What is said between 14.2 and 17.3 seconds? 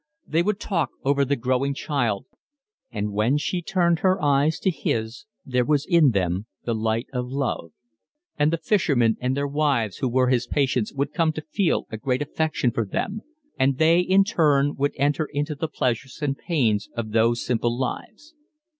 their turn would enter into the pleasures and pains of